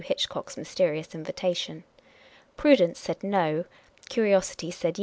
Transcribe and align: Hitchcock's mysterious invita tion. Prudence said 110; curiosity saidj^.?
Hitchcock's 0.03 0.57
mysterious 0.57 1.13
invita 1.13 1.53
tion. 1.55 1.83
Prudence 2.57 2.97
said 2.97 3.21
110; 3.21 3.65
curiosity 4.09 4.71
saidj^.? 4.71 4.99